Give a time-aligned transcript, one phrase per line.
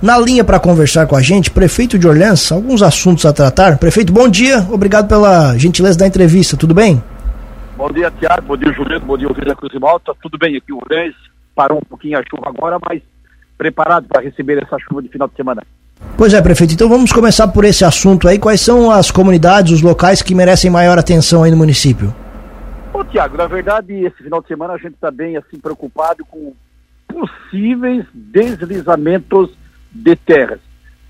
[0.00, 3.78] Na linha para conversar com a gente, prefeito de Orleans, alguns assuntos a tratar.
[3.78, 7.02] Prefeito, bom dia, obrigado pela gentileza da entrevista, tudo bem?
[7.76, 10.72] Bom dia, Tiago, bom dia, Juliano, bom dia, Ouvida Cruz de Malta, tudo bem aqui,
[10.72, 11.16] o Orleans,
[11.52, 13.02] parou um pouquinho a chuva agora, mas
[13.56, 15.64] preparado para receber essa chuva de final de semana.
[16.16, 19.82] Pois é, prefeito, então vamos começar por esse assunto aí, quais são as comunidades, os
[19.82, 22.14] locais que merecem maior atenção aí no município?
[22.94, 26.52] Ô, Tiago, na verdade, esse final de semana a gente está bem assim preocupado com
[27.08, 29.50] possíveis deslizamentos
[29.98, 30.60] de terras.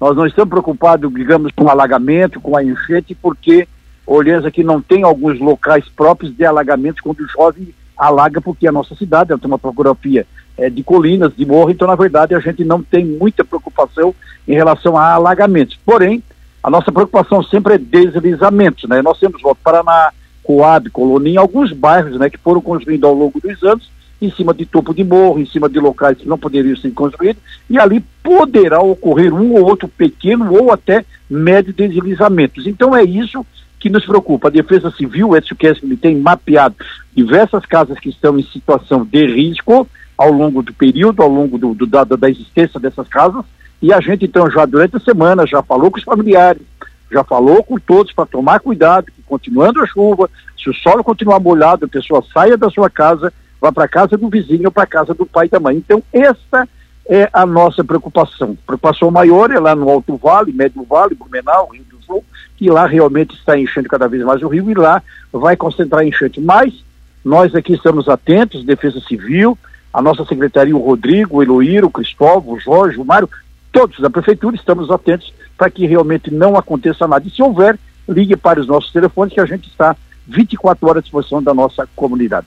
[0.01, 3.67] Nós não estamos preocupados, digamos, com alagamento, com a enchente, porque
[4.07, 8.95] Orleans aqui não tem alguns locais próprios de alagamentos quando chove alaga, porque a nossa
[8.95, 10.25] cidade tem uma topografia
[10.57, 14.15] é, de colinas, de morro, então na verdade a gente não tem muita preocupação
[14.47, 15.79] em relação a alagamentos.
[15.85, 16.23] Porém,
[16.63, 19.03] a nossa preocupação sempre é deslizamentos, né?
[19.03, 20.13] Nós temos Voto Paraná,
[20.45, 24.67] Coab, Colonia, alguns bairros, né, que foram construídos ao longo dos anos em cima de
[24.67, 28.81] topo de morro, em cima de locais que não poderiam ser construídos, e ali poderá
[28.81, 32.67] ocorrer um ou outro pequeno ou até médio deslizamentos.
[32.67, 33.47] Então é isso
[33.79, 34.49] que nos preocupa.
[34.49, 36.75] A Defesa Civil, o Edson Kessler, tem mapeado
[37.15, 41.75] diversas casas que estão em situação de risco ao longo do período, ao longo do,
[41.75, 43.45] do da, da existência dessas casas,
[43.81, 46.63] e a gente então já durante a semana já falou com os familiares,
[47.11, 50.29] já falou com todos para tomar cuidado, que continuando a chuva,
[50.61, 54.29] se o solo continuar molhado, a pessoa saia da sua casa vá para casa do
[54.29, 55.77] vizinho ou para casa do pai e da mãe.
[55.77, 56.69] Então, essa
[57.09, 58.57] é a nossa preocupação.
[58.67, 62.25] Preocupação maior é lá no Alto Vale, Médio Vale, Blumenau, Rio do Sul,
[62.57, 66.41] que lá realmente está enchendo cada vez mais o rio e lá vai concentrar enchente.
[66.41, 66.85] Mas
[67.25, 69.59] nós aqui estamos atentos, Defesa Civil,
[69.93, 73.29] a nossa secretaria, o Rodrigo, o Eloíro, o Cristóvão, o Jorge, o Mário,
[73.73, 77.27] todos da Prefeitura estamos atentos para que realmente não aconteça nada.
[77.27, 77.79] E se houver,
[78.09, 81.89] ligue para os nossos telefones que a gente está 24 horas à disposição da nossa
[81.97, 82.47] comunidade.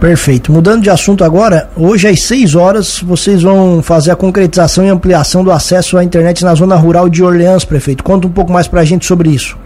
[0.00, 0.52] Perfeito.
[0.52, 5.42] Mudando de assunto agora, hoje às 6 horas vocês vão fazer a concretização e ampliação
[5.42, 8.04] do acesso à internet na zona rural de Orleans, prefeito.
[8.04, 9.58] Conta um pouco mais pra gente sobre isso.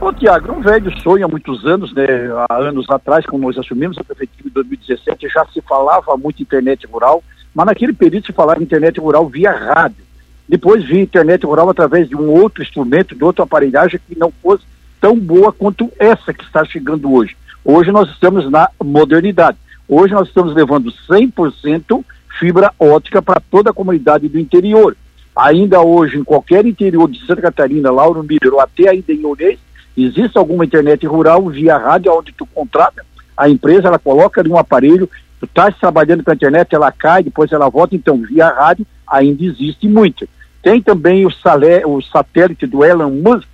[0.00, 2.04] Ô, Tiago, é um velho sonho há muitos anos, né?
[2.50, 6.84] Há anos atrás, quando nós assumimos a prefeitura em 2017, já se falava muito internet
[6.88, 7.22] rural,
[7.54, 10.04] mas naquele período se falava internet rural via rádio.
[10.48, 14.64] Depois via internet rural através de um outro instrumento, de outra aparelhagem que não fosse
[15.00, 17.36] tão boa quanto essa que está chegando hoje.
[17.64, 19.56] Hoje nós estamos na modernidade.
[19.88, 22.04] Hoje nós estamos levando 100%
[22.40, 24.96] fibra ótica para toda a comunidade do interior.
[25.36, 29.58] Ainda hoje, em qualquer interior de Santa Catarina, Lauro Miller ou até ainda em Orleans,
[29.96, 33.04] existe alguma internet rural via rádio onde tu contrata
[33.36, 35.08] a empresa, ela coloca ali um aparelho,
[35.38, 39.44] tu estás trabalhando com a internet, ela cai, depois ela volta, então via rádio ainda
[39.44, 40.28] existe muito.
[40.62, 43.48] Tem também o, salé, o satélite do Elon Musk,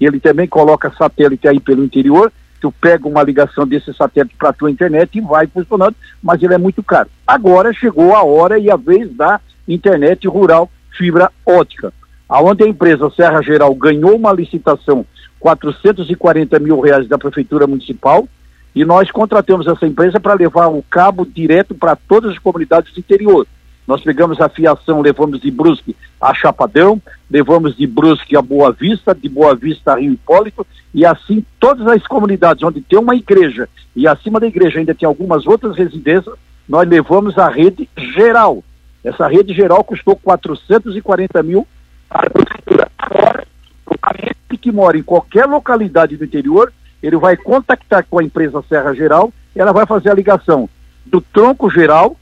[0.00, 2.30] ele também coloca satélite aí pelo interior,
[2.64, 6.54] tu pega uma ligação desse satélite para a tua internet e vai funcionando, mas ele
[6.54, 7.10] é muito caro.
[7.26, 9.38] Agora chegou a hora e a vez da
[9.68, 11.92] internet rural fibra ótica,
[12.26, 15.04] aonde a empresa Serra Geral ganhou uma licitação
[15.38, 18.26] 440 mil reais da prefeitura municipal
[18.74, 23.00] e nós contratamos essa empresa para levar o cabo direto para todas as comunidades do
[23.00, 23.46] interior.
[23.86, 27.00] Nós pegamos a fiação, levamos de Brusque a Chapadão,
[27.30, 31.86] levamos de Brusque a Boa Vista, de Boa Vista a Rio Hipólito, e assim todas
[31.86, 36.34] as comunidades onde tem uma igreja e acima da igreja ainda tem algumas outras residências,
[36.68, 38.64] nós levamos a rede geral.
[39.04, 41.66] Essa rede geral custou 440 mil
[42.08, 42.90] para a prefeitura.
[42.98, 43.46] Agora,
[43.86, 46.72] o cliente que mora em qualquer localidade do interior,
[47.02, 50.68] ele vai contactar com a empresa Serra Geral, ela vai fazer a ligação
[51.04, 52.16] do tronco geral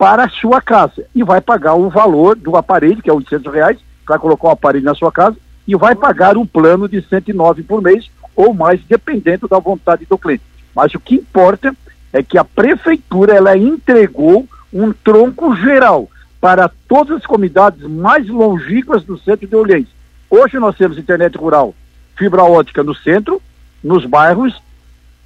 [0.00, 3.78] para a sua casa e vai pagar o valor do aparelho, que é 800 reais,
[4.06, 5.36] para colocar o aparelho na sua casa,
[5.68, 10.16] e vai pagar um plano de 109 por mês ou mais, dependendo da vontade do
[10.16, 10.42] cliente.
[10.74, 11.76] Mas o que importa
[12.14, 16.08] é que a prefeitura ela entregou um tronco geral
[16.40, 19.88] para todas as comunidades mais longínquas do centro de Orleans.
[20.30, 21.74] Hoje nós temos internet rural,
[22.16, 23.42] fibra ótica no centro,
[23.84, 24.62] nos bairros,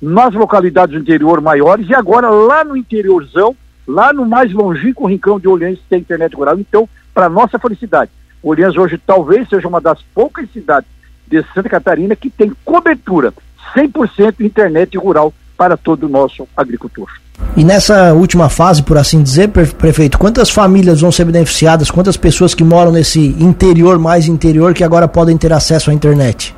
[0.03, 3.55] nas localidades do interior maiores e agora lá no interiorzão
[3.87, 6.59] Lá no mais longínquo rincão de Orleans tem internet rural.
[6.59, 8.11] Então, para nossa felicidade,
[8.43, 10.89] Orleans hoje talvez seja uma das poucas cidades
[11.27, 13.33] de Santa Catarina que tem cobertura
[13.75, 17.09] 100% internet rural para todo o nosso agricultor.
[17.57, 21.91] E nessa última fase, por assim dizer, prefeito, quantas famílias vão ser beneficiadas?
[21.91, 26.55] Quantas pessoas que moram nesse interior mais interior que agora podem ter acesso à internet?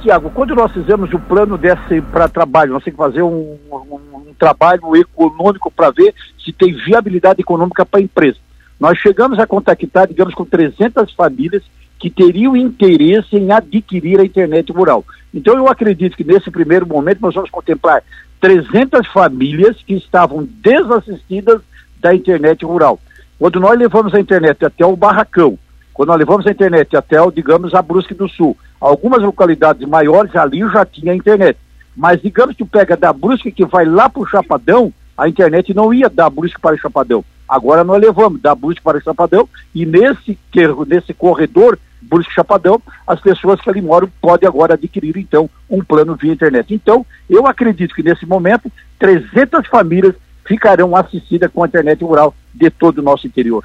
[0.00, 4.00] Tiago, quando nós fizemos o plano desse para trabalho, nós temos que fazer um, um,
[4.14, 8.38] um trabalho econômico para ver se tem viabilidade econômica para a empresa.
[8.78, 11.62] Nós chegamos a contactar, digamos, com 300 famílias
[11.98, 15.04] que teriam interesse em adquirir a internet rural.
[15.34, 18.02] Então, eu acredito que nesse primeiro momento nós vamos contemplar
[18.40, 21.60] 300 famílias que estavam desassistidas
[22.00, 22.98] da internet rural.
[23.38, 25.58] Quando nós levamos a internet até o barracão,
[26.00, 30.60] Quando nós levamos a internet até, digamos, a Brusque do Sul, algumas localidades maiores ali
[30.60, 31.58] já tinha internet.
[31.94, 35.92] Mas digamos que pega da Brusque que vai lá para o Chapadão, a internet não
[35.92, 37.22] ia da Brusque para o Chapadão.
[37.46, 40.38] Agora nós levamos da Brusque para o Chapadão e nesse,
[40.86, 46.16] nesse corredor Brusque Chapadão, as pessoas que ali moram podem agora adquirir então um plano
[46.16, 46.72] via internet.
[46.72, 50.14] Então, eu acredito que nesse momento 300 famílias
[50.46, 53.62] ficarão assistidas com a internet rural de todo o nosso interior.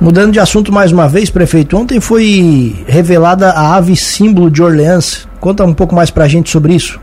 [0.00, 5.28] Mudando de assunto mais uma vez, prefeito, ontem foi revelada a ave símbolo de Orleans.
[5.40, 7.00] Conta um pouco mais para a gente sobre isso.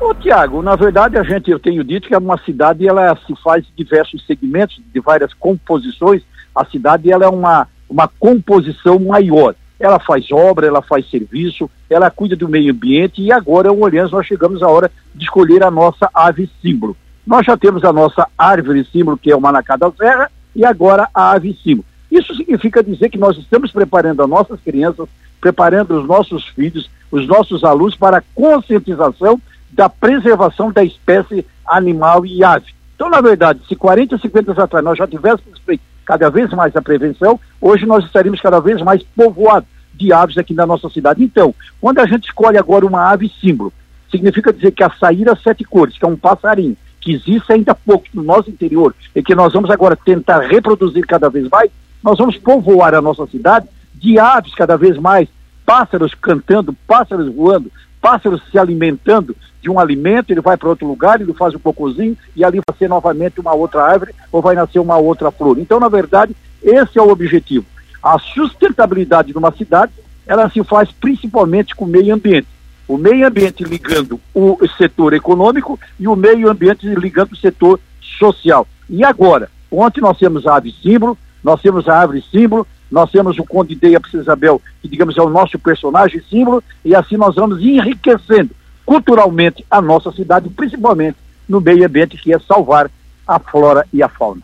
[0.00, 3.34] Ô, Tiago, na verdade a gente, eu tenho dito que é uma cidade, ela se
[3.42, 6.22] faz diversos segmentos, de várias composições.
[6.54, 9.54] A cidade, ela é uma, uma composição maior.
[9.80, 14.26] Ela faz obra, ela faz serviço, ela cuida do meio ambiente e agora, olhando, nós
[14.26, 16.96] chegamos à hora de escolher a nossa ave símbolo.
[17.26, 21.08] Nós já temos a nossa árvore símbolo, que é o Manacá da Serra, e agora
[21.14, 21.86] a ave símbolo.
[22.14, 25.08] Isso significa dizer que nós estamos preparando as nossas crianças,
[25.40, 29.40] preparando os nossos filhos, os nossos alunos para a conscientização
[29.72, 32.72] da preservação da espécie animal e ave.
[32.94, 36.76] Então, na verdade, se 40, 50 anos atrás nós já tivéssemos feito cada vez mais
[36.76, 41.24] a prevenção, hoje nós estaríamos cada vez mais povoados de aves aqui na nossa cidade.
[41.24, 43.72] Então, quando a gente escolhe agora uma ave símbolo,
[44.08, 48.06] significa dizer que a saíra sete cores, que é um passarinho, que existe ainda pouco
[48.14, 51.72] no nosso interior e que nós vamos agora tentar reproduzir cada vez mais,
[52.04, 55.26] nós vamos povoar a nossa cidade de aves cada vez mais,
[55.64, 61.18] pássaros cantando, pássaros voando, pássaros se alimentando de um alimento, ele vai para outro lugar,
[61.18, 64.78] ele faz um cocôzinho e ali vai ser novamente uma outra árvore ou vai nascer
[64.78, 65.58] uma outra flor.
[65.58, 67.64] Então, na verdade, esse é o objetivo.
[68.02, 69.92] A sustentabilidade de uma cidade,
[70.26, 72.48] ela se faz principalmente com o meio ambiente.
[72.86, 77.80] O meio ambiente ligando o setor econômico e o meio ambiente ligando o setor
[78.18, 78.68] social.
[78.90, 83.38] E agora, ontem nós temos a ave símbolo, nós temos a árvore símbolo, nós temos
[83.38, 87.60] o Conde Deia Isabel, que digamos é o nosso personagem símbolo, e assim nós vamos
[87.60, 88.50] enriquecendo
[88.86, 91.18] culturalmente a nossa cidade, principalmente
[91.48, 92.90] no meio ambiente, que é salvar
[93.26, 94.42] a flora e a fauna.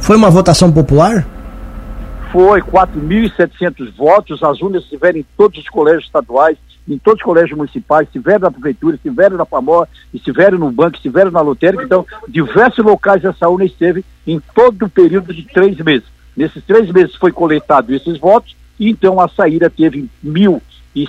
[0.00, 1.26] Foi uma votação popular?
[2.30, 7.56] Foi 4.700 votos, as urnas estiveram em todos os colégios estaduais, em todos os colégios
[7.56, 12.84] municipais, estiveram na prefeitura, estiveram na FAMOR, estiveram no banco, estiveram na lotérica, então diversos
[12.84, 16.13] locais essa urna esteve em todo o período de três meses.
[16.36, 21.08] Nesses três meses foi coletado esses votos, e então a saída teve 1.700,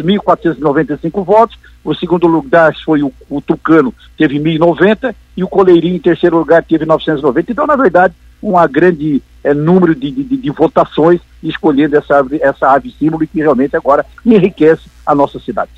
[0.00, 6.00] 1.495 votos, o segundo lugar foi o, o Tucano, teve 1.090, e o Coleirinho, em
[6.00, 7.52] terceiro lugar, teve 990.
[7.52, 12.68] Então, na verdade, um grande é, número de, de, de, votações escolhendo essa ave, essa
[12.70, 15.70] ave símbolo que realmente agora enriquece a nossa cidade.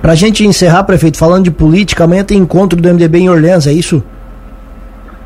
[0.00, 3.66] Para a gente encerrar, prefeito, falando de política, amanhã tem encontro do MDB em Orleans,
[3.66, 4.02] é isso?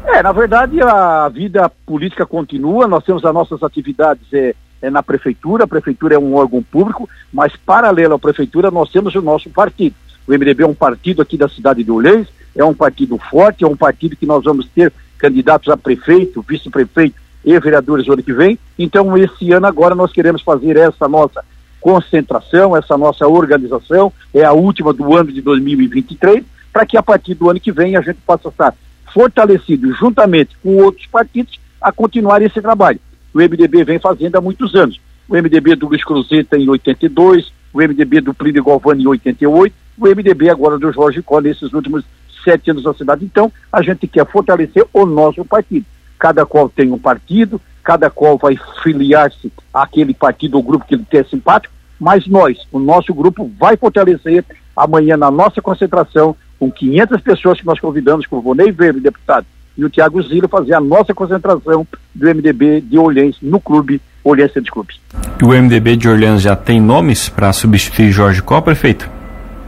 [0.08, 5.02] É, na verdade, a vida política continua, nós temos as nossas atividades é, é, na
[5.02, 9.50] prefeitura, a prefeitura é um órgão público, mas paralelo à prefeitura nós temos o nosso
[9.50, 9.94] partido.
[10.26, 12.26] O MDB é um partido aqui da cidade de Orleans,
[12.56, 17.16] é um partido forte, é um partido que nós vamos ter candidatos a prefeito, vice-prefeito
[17.44, 18.58] e vereadores no ano que vem.
[18.78, 21.44] Então, esse ano agora nós queremos fazer essa nossa
[21.80, 27.34] concentração, essa nossa organização, é a última do ano de 2023, para que a partir
[27.34, 28.74] do ano que vem a gente possa estar
[29.12, 33.00] fortalecido juntamente com outros partidos a continuar esse trabalho.
[33.32, 35.00] O MDB vem fazendo há muitos anos.
[35.28, 40.06] O MDB do Luiz Cruzeta em 82, o MDB do Plínio Galvani em 88, o
[40.06, 42.04] MDB agora do Jorge Cola nesses últimos
[42.42, 43.24] sete anos na cidade.
[43.24, 45.84] Então, a gente quer fortalecer o nosso partido.
[46.18, 51.06] Cada qual tem um partido, cada qual vai filiar-se àquele partido ou grupo que ele
[51.08, 54.44] tem simpático, mas nós, o nosso grupo, vai fortalecer
[54.76, 59.46] amanhã na nossa concentração, com 500 pessoas que nós convidamos, com o Vonei Verde, deputado,
[59.76, 64.52] e o Tiago Zilo, fazer a nossa concentração do MDB de Orleans no clube Orleans
[64.52, 65.00] Centro Clubes.
[65.42, 69.08] O MDB de Orleans já tem nomes para substituir Jorge Có, prefeito?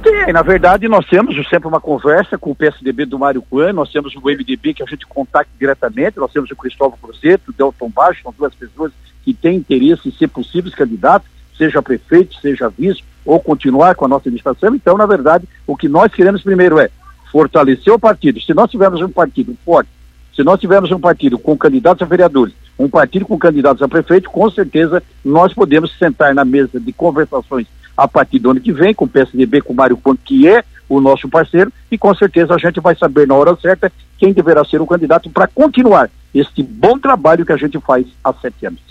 [0.03, 3.93] Tem, na verdade nós temos sempre uma conversa com o PSDB do Mário Coelho, nós
[3.93, 7.91] temos o MDB que a gente contacta diretamente, nós temos o Cristóvão Cruzeto, o Delton
[7.91, 8.93] Baixo, são duas pessoas
[9.23, 14.09] que têm interesse em ser possíveis candidatos, seja prefeito, seja vice, ou continuar com a
[14.09, 14.75] nossa administração.
[14.75, 16.91] Então, na verdade, o que nós queremos primeiro é
[17.31, 18.41] fortalecer o partido.
[18.41, 19.89] Se nós tivermos um partido forte,
[20.35, 24.29] se nós tivermos um partido com candidatos a vereadores, um partido com candidatos a prefeito,
[24.29, 28.93] com certeza nós podemos sentar na mesa de conversações a partir do ano que vem,
[28.93, 32.53] com o PSDB, com o Mário Ponte, que é o nosso parceiro, e com certeza
[32.53, 36.65] a gente vai saber na hora certa quem deverá ser o candidato para continuar este
[36.65, 38.90] bom trabalho que a gente faz há sete anos.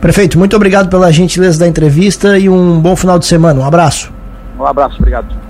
[0.00, 3.60] Prefeito, muito obrigado pela gentileza da entrevista e um bom final de semana.
[3.60, 4.12] Um abraço.
[4.58, 5.40] Um abraço, obrigado.